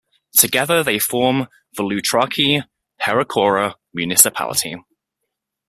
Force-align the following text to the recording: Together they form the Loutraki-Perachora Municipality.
Together 0.35 0.83
they 0.83 0.97
form 0.97 1.45
the 1.75 1.83
Loutraki-Perachora 1.83 3.75
Municipality. 3.93 4.75